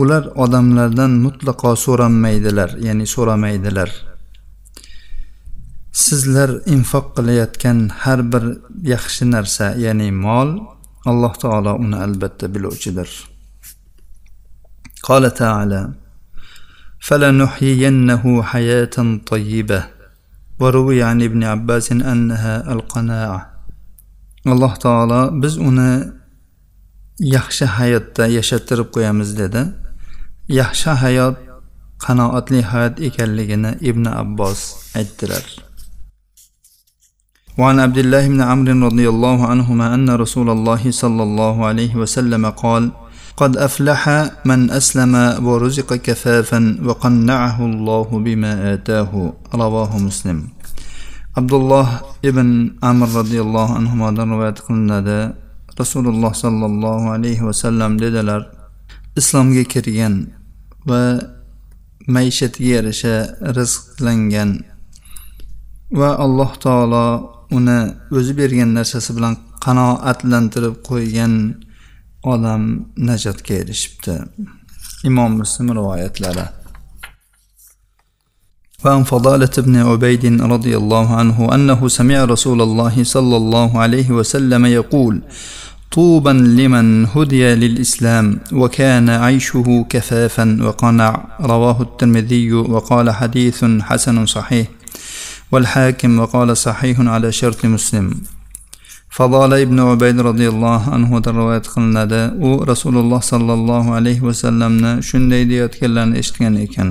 Ular 0.00 0.22
odamlardan 0.44 1.12
mutlaqo 1.24 1.70
so'ranmaydilar 1.84 2.70
ya'ni 2.86 3.06
so'ramaydilar. 3.14 3.90
sizlar 6.05 6.49
infoq 6.75 7.05
qilayotgan 7.15 7.79
har 8.01 8.19
bir 8.31 8.43
yaxshi 8.93 9.23
narsa 9.35 9.65
ya'ni 9.85 10.09
mol 10.25 10.49
alloh 11.11 11.33
taolo 11.43 11.71
uni 11.83 11.97
albatta 12.05 12.45
biluvchidir 12.53 13.11
قال 15.09 15.33
تعالى 15.33 15.81
فلنحيينه 17.07 18.23
حياة 18.43 18.95
طيبة 19.31 19.81
وروي 20.59 21.03
عن 21.03 21.21
ابن 21.21 21.43
عباس 21.43 21.91
أنها 21.91 22.73
القناعة 22.73 23.53
alloh 24.51 24.73
taolo 24.79 25.41
biz 25.41 25.57
uni 25.57 25.91
yaxshi 27.35 27.65
hayotda 27.77 28.27
yashattirib 28.37 28.89
qo'yamiz 28.95 29.29
dedi 29.39 29.61
yaxshi 30.61 30.91
hayot 31.03 31.35
qanoatli 32.05 32.59
hayot 32.71 32.95
ekanligini 33.07 33.71
ibn 33.89 34.05
abbos 34.21 34.59
aytdilar 34.99 35.43
وعن 37.58 37.80
عبد 37.80 37.98
الله 37.98 38.28
بن 38.28 38.40
عمرو 38.40 38.86
رضي 38.86 39.08
الله 39.08 39.38
عنهما 39.46 39.94
أن 39.94 40.10
رسول 40.10 40.50
الله 40.50 40.90
صلى 40.90 41.22
الله 41.22 41.66
عليه 41.66 41.92
وسلم 41.96 42.46
قال 42.50 42.90
قد 43.36 43.56
أفلح 43.56 44.02
من 44.46 44.70
أسلم 44.70 45.14
ورزق 45.46 45.94
كفافا 45.94 46.60
وقنعه 46.86 47.58
الله 47.66 48.08
بما 48.26 48.52
آتاه. 48.74 49.12
رواه 49.54 49.92
مسلم. 49.98 50.38
عبد 51.38 51.52
الله 51.52 51.86
ابن 52.24 52.48
عمر 52.82 53.08
رضي 53.22 53.40
الله 53.40 53.68
عنهما 53.74 54.06
روايات 54.10 54.58
قلنا 54.58 55.34
رسول 55.80 56.06
الله 56.08 56.32
صلى 56.32 56.66
الله 56.66 57.00
عليه 57.10 57.38
وسلم 57.42 57.90
dedilar 57.98 58.42
islomga 59.18 59.62
kirgan 59.62 60.34
va 60.86 61.22
maishatiga 62.06 62.82
yarasha 62.82 63.38
rizqlangan 63.58 64.50
va 65.94 66.10
alloh 66.18 66.50
taolo 66.58 67.37
uni 67.56 67.78
o'zi 68.18 68.32
bergan 68.40 68.70
narsasi 68.78 69.10
bilan 69.16 69.34
qanoatlantirib 69.64 70.76
qo'ygan 70.88 71.34
odam 72.32 72.62
najotga 73.08 73.54
erishibdi. 73.62 74.14
Imom 75.08 75.32
muslim 75.42 75.68
rivoyatlari. 75.78 76.46
وعن 78.84 79.02
فضالة 79.02 79.54
بن 79.58 79.76
عبيد 79.76 80.42
رضي 80.42 80.76
الله 80.76 81.06
عنه 81.16 81.54
أنه 81.54 81.88
سمع 81.88 82.24
رسول 82.24 82.62
الله 82.62 83.04
صلى 83.04 83.36
الله 83.36 83.70
عليه 83.78 84.10
وسلم 84.10 84.66
يقول 84.66 85.22
طوبا 85.92 86.30
لمن 86.30 87.06
هدي 87.06 87.54
للإسلام 87.54 88.40
وكان 88.52 89.08
عيشه 89.10 89.86
كفافا 89.90 90.58
وقنع 90.62 91.24
رواه 91.40 91.82
الترمذي 91.82 92.52
وقال 92.52 93.10
حديث 93.10 93.64
حسن 93.88 94.26
صحيح 94.26 94.66
والحاكم 95.51 96.19
وقال 96.19 96.57
صحيح 96.57 96.99
على 96.99 97.31
شرط 97.31 97.65
مسلم 97.65 98.21
فضال 99.09 99.53
ابن 99.53 99.79
عبيد 99.79 100.19
رضي 100.19 100.47
الله 100.49 100.81
عنه 100.93 101.21
رواية 101.27 101.65
قلنada 101.73 102.33
u 102.41 102.67
rasululloh 102.67 103.21
sollallohu 103.21 103.93
alayhi 103.93 104.25
vasallamni 104.25 105.03
shunday 105.03 105.49
deyayotganlarini 105.49 106.17
eshitgan 106.17 106.55
ekan 106.65 106.89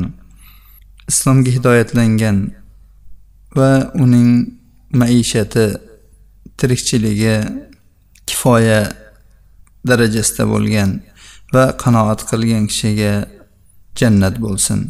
islomga 1.11 1.51
hidoyatlangan 1.57 2.37
va 3.57 3.71
uning 4.05 4.31
maishati 5.01 5.67
tirikchiligi 6.59 7.37
kifoya 8.29 8.81
darajasida 9.89 10.45
bo'lgan 10.53 10.91
va 11.55 11.65
qanoat 11.83 12.21
qilgan 12.31 12.65
kishiga 12.71 13.13
jannat 14.01 14.35
bo'lsin 14.45 14.81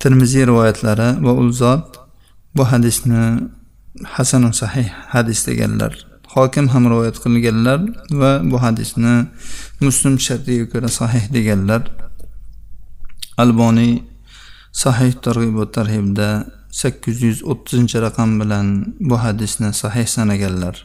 termiziy 0.00 0.44
rivoyatlari 0.50 1.08
va 1.26 1.32
u 1.42 1.44
zot 1.62 1.88
bu 2.55 2.63
hadisni 2.71 3.23
hasanu 4.15 4.53
sahih 4.53 4.87
hadis 5.13 5.47
deganlar 5.47 5.93
hokim 6.35 6.67
ham 6.73 6.83
rivoyat 6.91 7.17
qilganlar 7.23 7.79
va 8.21 8.31
bu 8.51 8.57
hadisni 8.65 9.15
muslim 9.85 10.15
shartiga 10.27 10.65
ko'ra 10.73 10.89
sahih 10.99 11.23
deganlar. 11.35 11.81
Alboniy 13.43 13.93
sahih 14.83 15.13
targ'ibot 15.25 15.69
tarhibda 15.77 16.29
sakkiz 16.81 17.17
yuz 17.27 17.39
o'ttizinchi 17.51 17.97
raqam 18.05 18.29
bilan 18.41 18.67
bu 19.09 19.15
hadisni 19.23 19.69
sahih 19.81 20.07
sanaganlar. 20.15 20.75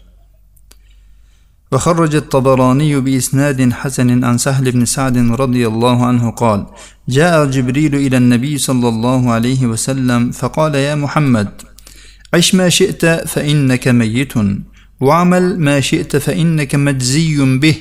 وخرج 1.72 2.14
الطبراني 2.14 3.00
بإسناد 3.00 3.72
حسن 3.72 4.24
عن 4.24 4.38
سهل 4.38 4.72
بن 4.72 4.84
سعد 4.84 5.16
رضي 5.18 5.66
الله 5.66 6.06
عنه 6.06 6.30
قال 6.30 6.66
جاء 7.08 7.46
جبريل 7.46 7.94
إلى 7.94 8.16
النبي 8.16 8.58
صلى 8.58 8.88
الله 8.88 9.30
عليه 9.30 9.66
وسلم 9.66 10.30
فقال 10.30 10.74
يا 10.74 10.94
محمد 10.94 11.48
عش 12.34 12.54
ما 12.54 12.68
شئت 12.68 13.06
فإنك 13.06 13.88
ميت 13.88 14.32
واعمل 15.00 15.60
ما 15.60 15.80
شئت 15.80 16.16
فإنك 16.16 16.74
مجزي 16.74 17.58
به 17.58 17.76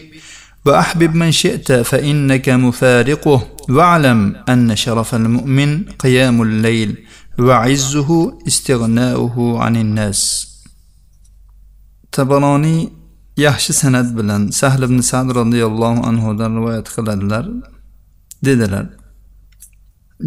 وأحبب 0.65 1.15
من 1.15 1.31
شئت 1.31 1.71
فإنك 1.71 2.49
مفارقه 2.49 3.47
واعلم 3.69 4.35
أن 4.49 4.75
شرف 4.75 5.15
المؤمن 5.15 5.83
قيام 5.83 6.41
الليل 6.41 6.97
وعزه 7.39 8.37
استغناؤه 8.47 9.59
عن 9.63 9.75
الناس. 9.75 10.49
تبراني 12.11 12.98
yaxshi 13.47 13.73
san'at 13.81 14.09
bilan 14.17 14.41
sahl 14.59 14.81
ibn 14.87 14.99
sad 15.11 15.27
roziyallohu 15.39 15.99
anhudan 16.09 16.51
rivoyat 16.57 16.87
qiladilar 16.95 17.45
dedilar. 18.45 18.85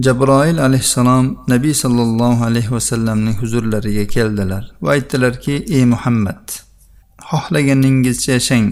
Jabroil 0.00 0.58
alayhissalom 0.58 1.38
nabiy 1.48 1.74
sollallohu 1.74 2.44
alayhi 2.44 2.70
vasallamning 2.70 3.36
huzurlariga 3.42 4.06
keldilar 4.06 4.64
va 4.82 4.90
aytdilarki 4.90 5.52
ey 5.76 5.84
muhammad 5.84 6.44
xohlaganingizcha 7.30 8.32
yashang 8.32 8.68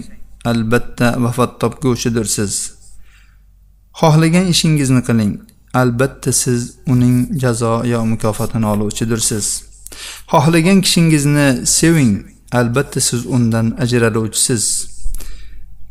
albatta 0.51 1.07
vafot 1.23 1.51
topguvchidirsiz 1.61 2.53
xohlagan 3.99 4.45
ishingizni 4.53 5.01
qiling 5.07 5.33
albatta 5.81 6.31
siz 6.41 6.61
uning 6.93 7.17
jazo 7.43 7.73
yo 7.93 7.99
mukofotini 8.13 8.67
oluvchidirsiz 8.73 9.45
xohlagan 10.31 10.81
kishingizni 10.85 11.47
seving 11.77 12.13
albatta 12.51 12.99
siz 12.99 13.25
undan 13.25 13.75
ajraluvchisiz. 13.83 14.63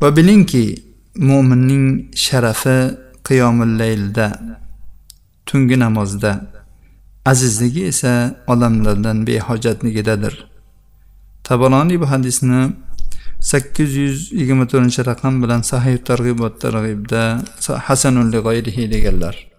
Va 0.03 0.17
bilingki 0.17 0.65
mo'minning 1.17 1.87
sharafi 2.15 2.79
qiyomullaylda 3.29 4.27
tungi 5.47 5.77
namozda. 5.79 6.33
Azizligi 7.25 7.85
esa 7.93 8.13
odamlardan 8.47 9.27
behojatligidadir 9.27 10.51
tabaloniy 11.51 12.01
bu 12.01 12.07
hadisni 12.11 12.73
sakkiz 13.41 13.97
yuz 13.97 14.19
yigirma 14.33 14.67
to'rtinchi 14.71 15.03
raqam 15.11 15.43
bilan 15.43 15.63
sahih 15.71 15.97
targ'ibot 16.09 16.55
targ'ibda 16.65 17.23
hasanul 17.89 18.33
deganlar. 18.33 19.50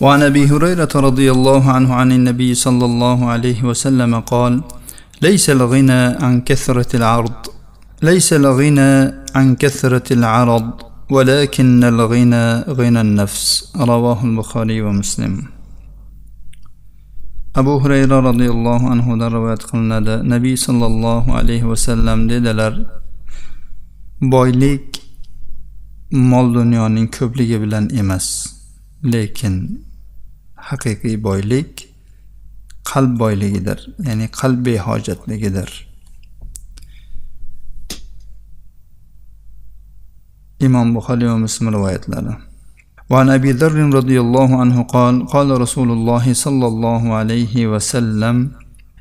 وعن 0.00 0.22
ابي 0.22 0.44
هريره 0.52 0.92
رضي 1.08 1.28
الله 1.32 1.62
عنه 1.76 1.94
عن 1.94 2.12
النبي 2.12 2.54
صلى 2.54 2.84
الله 2.84 3.18
عليه 3.32 3.64
وسلم 3.64 4.20
قال 4.20 4.52
ليس 5.22 5.50
الغنى 5.50 6.02
عن 6.24 6.40
كثره 6.40 6.90
العرض 7.00 7.38
ليس 8.02 8.32
الغنى 8.32 8.92
عن 9.34 9.46
كثره 9.62 10.12
العرض 10.12 10.70
ولكن 11.10 11.84
الغنى 11.84 12.44
غنى 12.78 13.00
النفس 13.00 13.72
رواه 13.76 14.24
البخاري 14.24 14.82
ومسلم 14.82 15.34
abu 17.56 17.80
hurayra 17.80 18.20
roziyallohu 18.20 18.84
anhudan 18.92 19.32
rivoyat 19.32 19.62
qilinadi 19.70 20.14
nabiy 20.32 20.56
sollallohu 20.66 21.32
alayhi 21.40 21.64
vasallam 21.64 22.28
dedilar 22.28 22.74
boylik 24.20 25.00
mol 26.32 26.46
dunyoning 26.58 27.08
ko'pligi 27.16 27.56
bilan 27.62 27.84
emas 28.00 28.26
lekin 29.12 29.85
haqiqiy 30.70 31.16
boylik 31.28 31.72
qalb 32.90 33.12
boyligidir 33.22 33.78
ya'ni 34.06 34.26
qalb 34.40 34.58
behojatligidir. 34.66 35.70
Imom 40.66 40.88
buxoriy 40.96 41.28
va 41.32 41.38
muslim 41.46 41.66
rivoyatlari. 41.76 42.34
وعن 43.10 43.30
ابي 43.38 43.50
ذر 43.60 43.78
رضي 43.98 44.20
الله 44.20 44.50
عنه 44.60 44.82
قال 44.82 45.14
قال 45.26 45.48
رسول 45.64 45.90
الله 45.96 46.24
صلى 46.44 46.66
الله 46.66 47.02
عليه 47.14 47.54
وسلم 47.72 48.36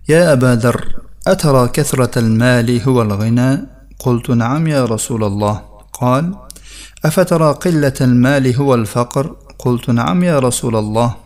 يا 0.10 0.34
ابا 0.34 0.52
ذر 0.64 0.80
اترى 1.28 1.68
كثره 1.68 2.20
المال 2.20 2.82
هو 2.86 3.02
الغنى 3.02 3.52
قلت 4.00 4.30
نعم 4.30 4.68
يا 4.68 4.86
رسول 4.86 5.24
الله 5.24 5.56
قال 5.94 6.36
افترى 7.06 7.50
قله 7.64 7.98
المال 8.02 8.56
هو 8.56 8.76
الفقر 8.76 9.26
قلت 9.60 9.90
نعم 9.90 10.24
يا 10.24 10.40
رسول 10.40 10.76
الله 10.76 11.25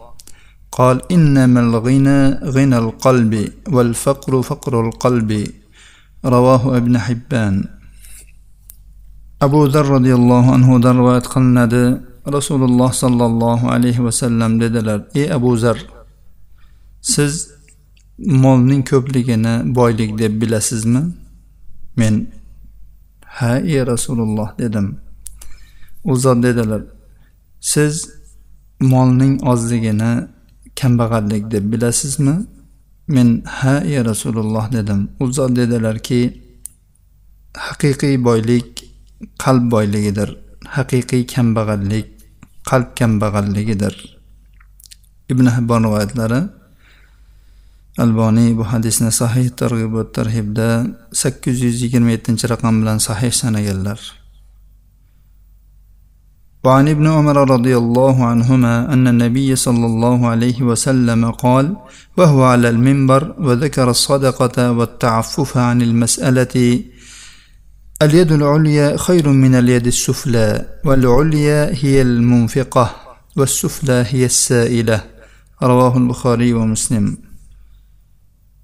قال 0.75 0.97
إنما 1.13 1.61
الغنى 1.61 2.19
غنى 2.55 2.79
القلب 2.79 3.33
والفقر 3.75 4.33
فقر 4.43 4.73
القلب 4.87 5.31
رواه 6.25 6.63
ابن 6.77 6.95
حبان 6.99 7.55
abu 9.45 9.71
zar 9.71 9.87
roziyallohu 9.97 10.49
anhudan 10.57 10.97
rivoyat 11.01 11.27
qilinadi 11.35 11.83
rasululloh 12.37 12.91
sollallohu 13.03 13.67
alayhi 13.75 14.05
vasallam 14.07 14.51
dedilar 14.63 14.99
ey 15.21 15.27
abu 15.37 15.51
zar 15.57 15.79
siz 17.13 17.33
molning 18.45 18.83
ko'pligini 18.91 19.55
boylik 19.79 20.11
deb 20.21 20.33
bilasizmi 20.41 21.03
men 22.01 22.15
ha 23.37 23.53
ey 23.73 23.81
rasululloh 23.93 24.49
dedim 24.59 24.87
u 26.11 26.13
zot 26.25 26.39
dedilar 26.47 26.83
siz 27.73 27.95
molning 28.93 29.35
ozligini 29.53 30.13
kambag'allik 30.80 31.52
deb 31.52 31.66
bilasizmi? 31.72 32.36
Men 33.08 33.28
ha 33.46 33.76
ya 33.94 34.02
rasululloh 34.06 34.66
dedim. 34.72 35.10
U 35.20 35.32
zot 35.32 35.56
dedilarki 35.56 36.22
haqiqiy 37.68 38.16
boylik 38.28 38.70
qalb 39.44 39.72
boyligidir. 39.72 40.30
Haqiqiy 40.76 41.24
kambag'allik 41.34 42.08
qalb 42.70 42.90
kambag'alligidir. 43.00 43.96
Ibn 45.32 45.46
hibbon 45.56 45.84
rivoyatlari 45.88 46.42
alboniy 48.04 48.58
bu 48.58 48.64
hadisni 48.64 49.12
sahih 49.12 49.50
targ'ibot 49.62 50.14
tarhibda 50.14 50.68
sakkiz 51.22 51.62
yuz 51.62 51.82
yigirma 51.82 52.12
yettinchi 52.16 52.46
raqam 52.50 52.82
bilan 52.82 52.98
sahih 52.98 53.32
sanaganlar 53.42 54.19
وعن 56.64 56.88
ابن 56.88 57.08
عمر 57.08 57.50
رضي 57.52 57.78
الله 57.78 58.26
عنهما 58.26 58.94
أن 58.94 59.08
النبي 59.08 59.56
صلى 59.56 59.86
الله 59.86 60.28
عليه 60.28 60.62
وسلم 60.62 61.32
قال 61.32 61.76
وهو 62.18 62.44
على 62.44 62.70
المنبر 62.70 63.36
وذكر 63.40 63.90
الصدقة 63.90 64.72
والتعفف 64.72 65.58
عن 65.58 65.82
المسألة 65.82 66.84
اليد 68.02 68.32
العليا 68.32 68.98
خير 68.98 69.30
من 69.30 69.56
اليد 69.56 69.88
السفلى 69.88 70.66
والعليا 70.86 71.72
هي 71.84 72.02
المنفقة 72.02 72.96
والسفلى 73.38 74.06
هي 74.10 74.26
السائلة. 74.26 75.02
رواه 75.64 75.98
البخاري 75.98 76.54
ومسلم. 76.54 77.18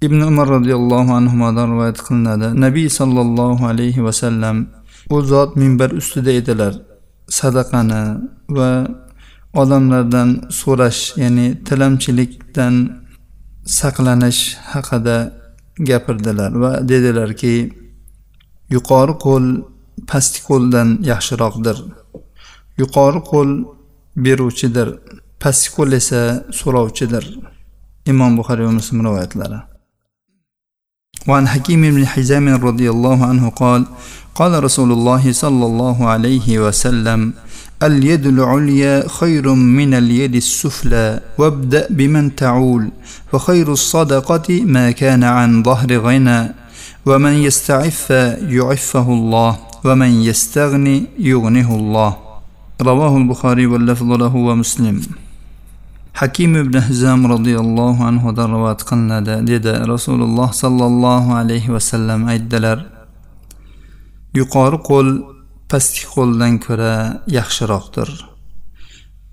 ibn 0.01 0.21
umar 0.21 0.47
roziyallohu 0.47 1.13
anhudan 1.19 1.71
rivoyat 1.71 1.97
qilinadi 2.07 2.47
nabiy 2.63 2.89
sollallohu 2.99 3.65
alayhi 3.71 4.03
vasallam 4.07 4.67
u 5.09 5.21
zot 5.21 5.55
minbar 5.55 5.89
ustida 5.99 6.31
edilar 6.31 6.73
sadaqani 7.39 8.03
va 8.57 8.71
odamlardan 9.61 10.29
so'rash 10.61 11.01
ya'ni 11.23 11.47
tilamchilikdan 11.67 12.75
saqlanish 13.79 14.41
haqida 14.73 15.17
gapirdilar 15.89 16.51
va 16.63 16.71
dedilarki 16.89 17.55
yuqori 18.75 19.13
qo'l 19.25 19.45
pastki 20.09 20.41
qo'ldan 20.49 20.89
yaxshiroqdir. 21.11 21.77
Yuqori 22.81 23.21
qo'l 23.31 23.49
beruvchidir 24.25 24.87
pastki 25.43 25.71
qo'l 25.77 25.91
esa 26.01 26.21
so'rovchidir. 26.59 27.23
Imom 28.11 28.31
buxoriy 28.39 28.65
va 28.67 28.73
muslim 28.79 28.99
rivoyatlari. 29.07 29.59
وعن 31.27 31.47
حكيم 31.47 31.81
بن 31.81 32.07
حزام 32.07 32.49
رضي 32.49 32.89
الله 32.89 33.25
عنه 33.25 33.49
قال 33.49 33.85
قال 34.35 34.63
رسول 34.63 34.91
الله 34.91 35.31
صلى 35.31 35.65
الله 35.65 36.07
عليه 36.07 36.59
وسلم 36.59 37.33
اليد 37.83 38.25
العليا 38.25 39.07
خير 39.07 39.53
من 39.53 39.93
اليد 39.93 40.35
السفلى 40.35 41.19
وابدأ 41.37 41.87
بمن 41.89 42.35
تعول 42.35 42.89
وخير 43.33 43.73
الصدقة 43.73 44.61
ما 44.63 44.91
كان 44.91 45.23
عن 45.23 45.63
ظهر 45.63 45.97
غنى 45.97 46.53
ومن 47.05 47.33
يستعف 47.33 48.09
يعفه 48.49 49.07
الله 49.13 49.57
ومن 49.85 50.11
يستغني 50.21 51.05
يغنه 51.19 51.75
الله. 51.75 52.17
رواه 52.81 53.17
البخاري 53.17 53.65
واللفظ 53.65 54.11
له 54.11 54.35
ومسلم. 54.35 55.01
Hakim 56.15 56.55
ibn 56.55 56.79
hizam 56.81 57.29
roziyallohu 57.29 58.03
anhudan 58.03 58.49
rivoyat 58.55 58.81
qilinadi 58.89 59.47
dedi. 59.47 59.73
Rasululloh 59.93 60.53
sollallohu 60.53 61.31
alayhi 61.41 61.73
vasallam 61.73 62.27
aytdilar 62.27 62.77
yuqori 64.39 64.77
qo'l 64.89 65.07
pastki 65.71 66.05
qo'ldan 66.15 66.53
ko'ra 66.65 66.93
yaxshiroqdir. 67.37 68.09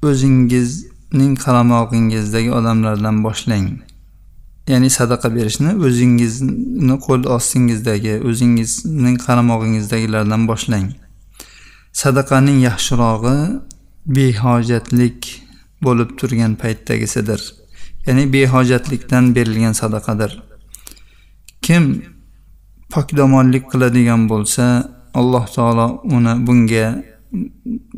O'zingizning 0.08 1.34
qaramog'ingizdagi 1.44 2.50
odamlardan 2.58 3.16
boshlang. 3.26 3.68
Ya'ni 4.72 4.90
sadaqa 4.98 5.28
berishni 5.36 5.70
o'zingizni 5.86 6.96
qo'l 7.06 7.22
ostingizdagi 7.36 8.14
o'zingizning 8.28 9.16
qaramog'ingizdagilardan 9.26 10.42
boshlang. 10.50 10.86
Sadaqaning 12.02 12.58
yaxshirog'i 12.68 13.38
behojatlik 14.16 15.41
bo'lib 15.86 16.10
turgan 16.18 16.52
paytdagisidir. 16.62 17.40
Ya'ni 18.06 18.24
behojatlikdan 18.32 19.34
berilgan 19.36 19.74
sadaqadir. 19.82 20.32
Kim 21.66 21.84
pokdomonlik 22.92 23.64
qiladigan 23.72 24.22
bo'lsa 24.32 24.64
alloh 25.20 25.44
taolo 25.56 25.88
uni 26.16 26.34
bunga 26.46 26.86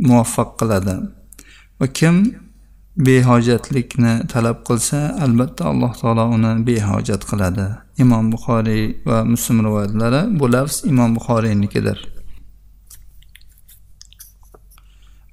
muvaffaq 0.08 0.50
qiladi. 0.60 0.94
Va 1.80 1.86
kim 1.98 2.16
behojatlikni 3.06 4.12
talab 4.32 4.58
qilsa 4.68 4.98
albatta 5.24 5.62
alloh 5.72 5.92
taolo 6.00 6.24
uni 6.36 6.52
behojat 6.68 7.22
qiladi. 7.30 7.66
Imom 8.02 8.24
buxoriy 8.32 8.84
va 9.08 9.18
muslim 9.32 9.58
rivoyatlari 9.66 10.20
bu 10.38 10.52
lafz 10.54 10.76
imom 10.90 11.10
buxoriynikidir. 11.16 11.98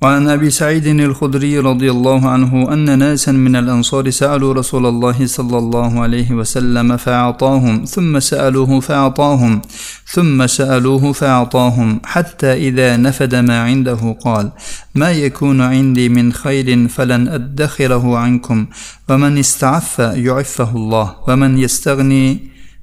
وعن 0.03 0.27
أبي 0.27 0.49
سعيد 0.49 0.87
الخدري 0.87 1.59
رضي 1.59 1.91
الله 1.91 2.29
عنه 2.29 2.73
أن 2.73 2.99
ناسا 2.99 3.31
من 3.31 3.55
الأنصار 3.55 4.09
سألوا 4.09 4.53
رسول 4.53 4.85
الله 4.85 5.25
صلى 5.25 5.57
الله 5.57 6.01
عليه 6.01 6.31
وسلم 6.31 6.97
فأعطاهم 6.97 7.85
ثم 7.85 8.19
سألوه 8.19 8.79
فأعطاهم 8.79 9.61
ثم 10.05 10.47
سألوه 10.47 11.11
فأعطاهم 11.11 12.01
حتى 12.05 12.53
إذا 12.53 12.97
نفد 12.97 13.35
ما 13.35 13.61
عنده 13.63 14.17
قال 14.25 14.51
ما 14.95 15.11
يكون 15.11 15.61
عندي 15.61 16.09
من 16.09 16.33
خير 16.33 16.87
فلن 16.87 17.27
أدخره 17.27 18.17
عنكم 18.17 18.65
ومن 19.09 19.37
استعف 19.37 19.99
يعفه 19.99 20.75
الله 20.75 21.15
ومن 21.27 21.57
يستغني 21.57 22.39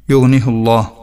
يغنيه 0.09 0.49
الله. 0.49 0.98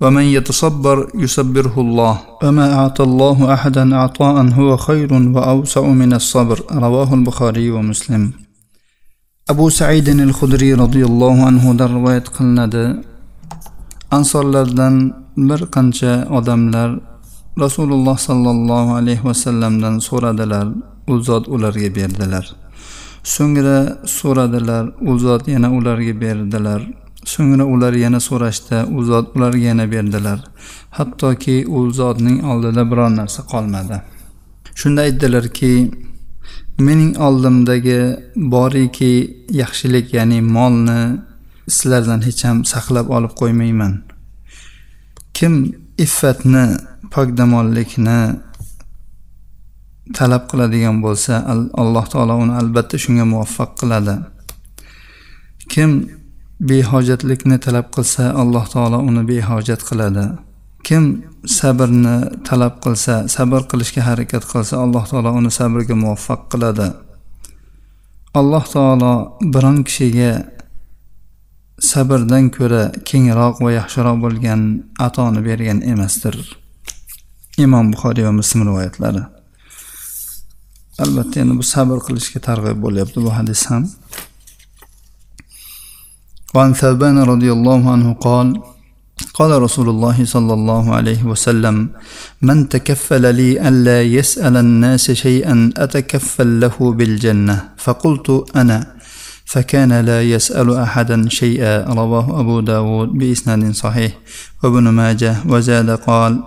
ومن 0.00 0.22
يتصبر 0.22 1.10
يصبره 1.14 1.74
الله 1.80 2.14
وما 2.42 2.66
أعطى 2.74 3.02
الله 3.02 3.54
أحدا 3.54 3.96
عطاء 3.96 4.36
هو 4.58 4.76
خير 4.76 5.12
وأوسع 5.12 5.84
من 6.02 6.12
الصبر 6.12 6.58
رواه 6.72 7.14
البخاري 7.14 7.70
ومسلم 7.70 8.32
أبو 9.50 9.68
سعيد 9.68 10.08
الخدري 10.08 10.74
رضي 10.74 11.04
الله 11.04 11.34
عنه 11.46 11.64
در 11.72 11.88
rivoyat 11.88 12.26
qilinadi 12.36 12.84
ansorlardan 14.10 14.94
bir 15.36 15.60
qancha 15.74 16.12
odamlar 16.38 16.90
rasululloh 17.58 18.18
sollallohu 18.18 18.94
alayhi 19.00 19.24
vasallamdan 19.24 19.98
so'radilar 20.08 20.66
u 21.12 21.14
zot 21.28 21.44
ularga 21.48 21.90
berdilar 21.98 22.44
so'ngra 23.34 23.78
so'radilar 24.18 24.84
u 25.10 25.18
zot 25.18 25.48
yana 25.54 25.68
ularga 25.78 26.14
berdilar 26.24 26.80
So'ngra 27.33 27.65
ular 27.73 27.93
yana 27.93 28.19
so'rashdi. 28.27 28.77
U 28.95 29.03
zot 29.09 29.35
ularga 29.35 29.65
yana 29.71 29.85
berdilar. 29.93 30.39
Hattoki 30.97 31.57
u 31.67 31.91
zotning 31.99 32.37
oldida 32.51 32.83
biror 32.91 33.09
narsa 33.19 33.41
qolmadi. 33.51 33.97
Shunda 34.79 35.01
aytdilarki 35.07 35.71
mening 36.87 37.13
oldimdagi 37.27 37.99
boriki 38.53 39.13
yaxshilik 39.61 40.13
ya'ni 40.17 40.39
molni 40.55 41.01
sizlardan 41.75 42.21
hech 42.27 42.41
ham 42.47 42.57
saqlab 42.73 43.07
olib 43.17 43.33
qo'ymayman. 43.41 43.93
Kim 45.37 45.53
iffatni 46.05 46.65
pokdamonlikni 47.13 48.19
talab 50.17 50.43
qiladigan 50.51 50.97
bo'lsa 51.05 51.33
alloh 51.81 52.05
taolo 52.13 52.35
uni 52.43 52.53
albatta 52.61 52.97
shunga 53.03 53.25
muvaffaq 53.31 53.71
qiladi. 53.81 54.15
Kim 55.73 55.91
behojatlikni 56.59 57.59
talab 57.59 57.91
qilsa 57.95 58.31
alloh 58.41 58.65
taolo 58.73 58.99
uni 59.09 59.23
behojat 59.27 59.81
qiladi. 59.89 60.25
Kim 60.83 61.03
sabrni 61.57 62.15
talab 62.47 62.79
qilsa 62.83 63.27
sabr 63.35 63.61
qilishga 63.71 64.01
harakat 64.07 64.43
qilsa 64.51 64.75
alloh 64.85 65.03
taolo 65.11 65.31
uni 65.39 65.51
sabrga 65.51 65.95
muvaffaq 66.03 66.41
qiladi. 66.51 66.87
Alloh 68.39 68.63
taolo 68.73 69.13
biron 69.53 69.83
kishiga 69.87 70.31
sabrdan 71.79 72.45
ko'ra 72.55 72.83
kengroq 73.09 73.55
va 73.65 73.71
yaxshiroq 73.79 74.17
bo'lgan 74.25 74.61
atoni 75.07 75.41
bergan 75.47 75.79
emasdir. 75.91 76.35
Imom 77.57 77.91
buxoriy 77.93 78.23
va 78.27 78.31
muslim 78.39 78.61
rivoyatlari. 78.67 79.23
Albatta 81.03 81.41
endi 81.43 81.53
bu 81.59 81.63
sabr 81.73 81.97
qilishga 82.07 82.39
targ'ib 82.47 82.77
bo'lyapti 82.85 83.19
bu 83.25 83.31
hadis 83.37 83.61
ham. 83.69 83.83
وعن 86.55 86.73
ثوبان 86.73 87.19
رضي 87.19 87.51
الله 87.51 87.91
عنه 87.91 88.13
قال 88.13 88.61
قال 89.33 89.61
رسول 89.61 89.89
الله 89.89 90.25
صلى 90.25 90.53
الله 90.53 90.95
عليه 90.95 91.23
وسلم 91.23 91.89
من 92.41 92.69
تكفل 92.69 93.35
لي 93.35 93.67
ألا 93.67 94.01
يسأل 94.03 94.57
الناس 94.57 95.11
شيئا 95.11 95.69
أتكفل 95.77 96.59
له 96.59 96.93
بالجنة. 96.93 97.69
فقلت 97.77 98.55
أنا 98.55 98.87
فكان 99.45 99.93
لا 100.05 100.23
يسأل 100.23 100.73
أحدا 100.73 101.29
شيئا. 101.29 101.93
رواه 101.93 102.39
أبو 102.39 102.59
داود 102.59 103.09
بإسناد 103.09 103.71
صحيح. 103.71 104.11
وابن 104.63 104.83
ماجه 104.83 105.35
وزاد 105.49 105.89
قال 105.89 106.43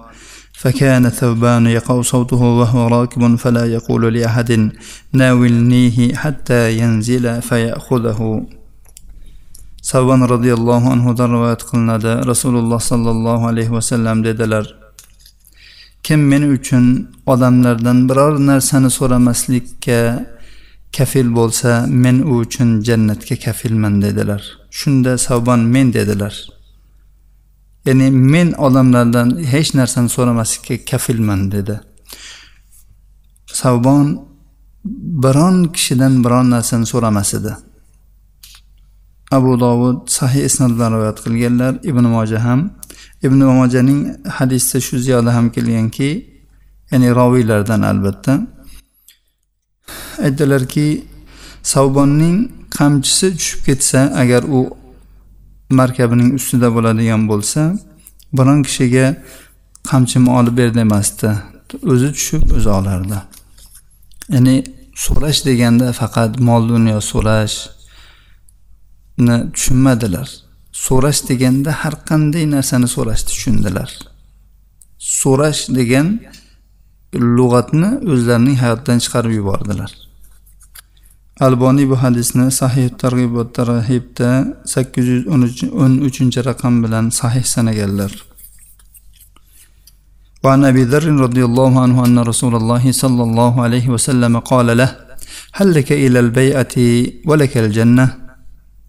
فكان 0.52 1.08
ثوبان 1.08 1.66
يقع 1.66 2.02
صوته 2.02 2.36
وهو 2.36 2.88
راكب 2.88 3.36
فلا 3.36 3.64
يقول 3.64 4.14
لأحد 4.14 4.70
ناولنيه 5.12 6.14
حتى 6.14 6.78
ينزل 6.78 7.42
فيأخذه. 7.42 8.42
Savban 9.90 10.20
roziyallohu 10.34 10.86
anhudan 10.94 11.30
rivoyat 11.36 11.62
qilinadi. 11.70 12.12
Rasululloh 12.30 12.80
sollallohu 12.90 13.44
alayhi 13.52 13.72
vasallam 13.78 14.24
dedilar 14.24 14.64
kim 16.02 16.20
men 16.28 16.42
uchun 16.56 16.84
odamlardan 17.26 18.08
biror 18.08 18.34
narsani 18.50 18.90
so'ramaslikka 18.98 20.00
kafil 20.96 21.28
bo'lsa 21.38 21.70
men 22.04 22.16
u 22.30 22.34
uchun 22.44 22.68
jannatga 22.88 23.36
kafilman 23.44 24.02
dedilar. 24.02 24.42
Shunda 24.70 25.18
savbon 25.18 25.60
men 25.74 25.92
dedilar. 25.92 26.34
Ya'ni 27.86 28.10
men 28.10 28.48
odamlardan 28.66 29.28
hech 29.52 29.70
narsani 29.78 30.08
so'ramaslikka 30.16 30.76
kafilman 30.90 31.40
dedi. 31.52 31.80
Savbon 33.60 34.06
biron 35.24 35.56
kishidan 35.74 36.14
biron 36.24 36.46
narsani 36.50 36.86
so'ramas 36.92 37.34
edi. 37.38 37.52
Abu 39.30 39.60
dovud 39.60 40.08
sahih 40.08 40.44
isnod 40.48 40.70
rivoyat 40.70 41.18
qilganlar 41.24 41.74
ibn 41.82 42.04
moja 42.14 42.44
ham. 42.44 42.60
Ibn 43.22 43.38
mojaning 43.60 44.00
hadisda 44.38 44.80
shu 44.80 44.98
ziyoda 44.98 45.34
ham 45.34 45.46
kelganki 45.50 46.10
ya'ni 46.90 47.08
roviylardan 47.14 47.82
albatta. 47.82 48.46
Aytdilarki 50.24 51.04
savbonning 51.62 52.36
qamchisi 52.78 53.36
tushib 53.36 53.60
ketsa 53.66 54.00
agar 54.22 54.42
u 54.42 54.60
markabining 55.70 56.30
ustida 56.38 56.68
bo'ladigan 56.76 57.22
bo'lsa 57.30 57.60
biron 58.38 58.60
kishiga 58.66 59.06
qamchimni 59.90 60.30
olib 60.38 60.54
ber 60.60 60.70
demasdi. 60.74 61.30
O'zi 61.92 62.08
tushib 62.16 62.42
o'zi 62.56 62.70
olardi. 62.78 63.18
Ya'ni 64.34 64.56
so'rash 65.04 65.40
deganda 65.48 65.86
faqat 66.00 66.32
mol 66.48 66.62
dunyo 66.72 66.98
so'rash 67.10 67.56
tushunmadilar 69.53 70.27
so'rash 70.85 71.21
deganda 71.29 71.71
har 71.81 71.95
qanday 72.09 72.45
narsani 72.55 72.87
so'rashni 72.95 73.27
tushundilar 73.31 73.89
so'rash 75.19 75.61
degan 75.77 76.07
lug'atni 77.37 77.89
o'zlarining 78.13 78.57
hayotidan 78.63 78.99
chiqarib 79.03 79.33
yubordilar 79.39 79.91
alboniy 81.47 81.85
bu 81.91 81.95
hadisni 82.03 82.45
sahih 82.61 82.87
targ'ibot 83.03 83.49
tarhibda 83.59 84.29
sakkiz 84.73 85.05
yuz 85.13 85.23
o'n 85.83 85.93
uchinchi 86.07 86.39
raqam 86.49 86.73
bilan 86.83 87.05
sahih 87.21 87.45
sanaganlar 87.55 88.13
وعن 90.43 90.61
أبي 90.71 90.83
ذر 90.91 91.05
رضي 91.25 91.43
الله 91.49 91.71
عنه 91.83 91.97
أن 92.05 92.17
رسول 92.31 92.53
الله 92.59 92.83
صلى 92.91 93.23
الله 93.27 93.53
عليه 93.65 93.85
وسلم 93.95 94.33
قال 94.51 94.67
له 94.79 94.89
هل 95.57 95.67
لك 95.77 95.89
إلى 95.91 96.19
البيعة 96.25 96.75
ولك 97.29 97.53
الجنة 97.63 98.05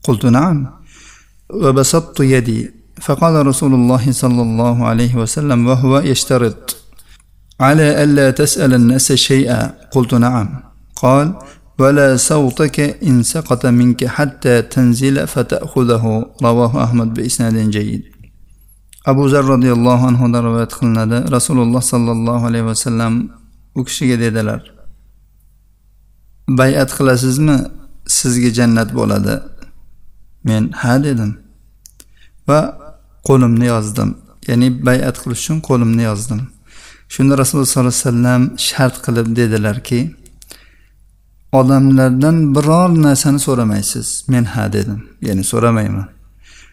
قلت 0.03 0.25
نعم. 0.25 0.67
وبسطت 1.53 2.19
يدي. 2.19 2.71
فقال 3.01 3.47
رسول 3.47 3.73
الله 3.73 4.11
صلى 4.11 4.41
الله 4.41 4.87
عليه 4.87 5.15
وسلم 5.15 5.67
وهو 5.67 5.99
يشترط. 5.99 6.75
على 7.59 8.03
ألا 8.03 8.31
تسأل 8.31 8.73
الناس 8.73 9.11
شيئا. 9.11 9.73
قلت 9.91 10.13
نعم. 10.13 10.47
قال 10.95 11.35
ولا 11.79 12.15
صوتك 12.15 12.79
إن 12.79 13.23
سقط 13.23 13.65
منك 13.65 14.05
حتى 14.05 14.61
تنزل 14.61 15.27
فتأخذه. 15.27 16.25
رواه 16.43 16.83
أحمد 16.83 17.13
بإسناد 17.13 17.69
جيد. 17.69 18.19
abu 19.05 19.29
zar 19.29 19.43
roziyallohu 19.43 20.07
anhudan 20.07 20.43
rivoyat 20.47 20.73
qilinadi 20.79 21.17
rasululloh 21.31 21.81
sollallohu 21.81 22.43
alayhi 22.49 22.65
vasallam 22.71 23.13
u 23.75 23.81
kishiga 23.87 24.19
dedilar 24.23 24.61
bayat 26.59 26.89
qilasizmi 26.97 27.57
sizga 28.17 28.49
jannat 28.57 28.89
bo'ladi 28.99 29.35
men 30.43 30.71
ha 30.81 31.03
dedim. 31.03 31.31
Va 32.47 32.59
qo'limni 33.27 33.65
yozdim. 33.73 34.09
Ya'ni 34.47 34.67
bayat 34.87 35.15
qilish 35.21 35.41
uchun 35.43 35.57
qo'limni 35.69 36.03
yozdim. 36.09 36.41
Shunda 37.13 37.33
rasululloh 37.41 37.65
sollallohu 37.65 37.93
alayhi 37.93 38.07
vasallam 38.07 38.41
shart 38.67 38.95
qilib 39.05 39.27
dedilarki 39.39 39.99
odamlardan 41.59 42.37
biror 42.55 42.89
narsani 43.05 43.39
so'ramaysiz 43.47 44.07
men 44.27 44.43
ha 44.53 44.73
dedim. 44.73 44.99
Ya'ni 45.27 45.43
so'ramayman. 45.51 46.07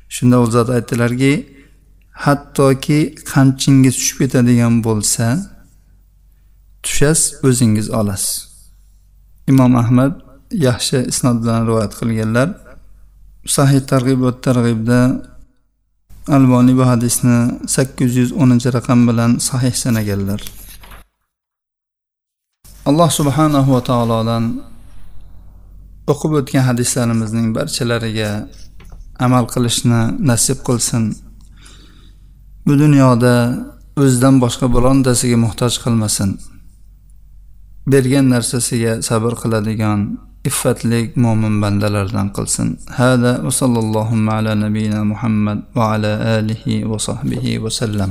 Shunda 0.09 0.37
u 0.45 0.47
zot 0.55 0.69
aytdilarki 0.77 1.33
hattoki 2.25 3.01
qamchingiz 3.33 3.95
tushib 4.01 4.19
ketadigan 4.23 4.75
bo'lsa 4.87 5.27
tushasiz 6.85 7.45
o'zingiz 7.47 7.89
olasiz. 7.91 8.35
Imom 9.51 9.73
ahmad 9.83 10.13
yaxshi 10.69 10.99
isnod 11.13 11.37
bilan 11.43 11.61
rivoyat 11.69 11.93
qilganlar 12.01 12.49
sahih 13.47 13.81
targ'ibot 13.93 14.43
targ'ibda 14.47 15.01
alboniy 16.37 16.75
bu 16.79 16.85
hadisni 16.93 17.39
sakkiz 17.75 18.17
yuz 18.21 18.31
o'ninchi 18.43 18.69
raqam 18.77 19.01
bilan 19.09 19.39
sahih 19.49 19.75
sanaganlar. 19.83 20.41
Alloh 22.89 23.11
subhanahu 23.19 23.73
va 23.75 23.83
taolodan 23.91 24.45
o'qib 26.13 26.33
o'tgan 26.41 26.65
hadislarimizning 26.69 27.47
barchalariga 27.57 28.31
amal 29.27 29.45
qilishni 29.55 30.03
nasib 30.31 30.59
qilsin. 30.69 31.05
Bu 32.67 32.75
dunyoda 32.83 33.35
o'zidan 34.03 34.35
boshqa 34.45 34.67
birontasiga 34.75 35.37
muhtoj 35.45 35.75
qilmasin. 35.85 36.31
Bergan 37.93 38.27
narsasiga 38.35 38.93
sabr 39.09 39.33
qiladigan 39.43 40.01
إفتلك 40.47 41.09
مؤمن 41.25 41.55
بندلر 41.63 42.07
دنقلسن 42.17 42.69
هذا 43.03 43.33
وصلى 43.47 43.79
اللهم 43.85 44.25
على 44.37 44.51
نبينا 44.65 45.01
محمد 45.13 45.59
وعلى 45.77 46.13
آله 46.39 46.65
وصحبه 46.91 47.45
وسلم 47.65 48.11